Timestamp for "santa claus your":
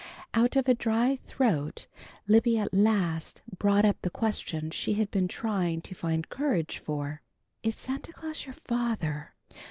7.75-8.55